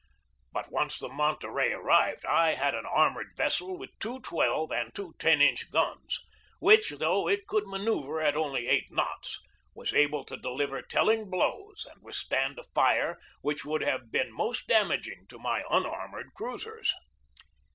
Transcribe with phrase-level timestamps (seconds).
[0.51, 5.13] But once the Monterey arrived I had an armored vessel with two 12 and two
[5.19, 6.25] 10 inch guns,
[6.57, 9.43] which, though it could manoeuvre at only eight knots,
[9.75, 14.65] was able to deliver telling blows and withstand a fire which would have been most
[14.67, 16.91] damaging to my un armored cruisers.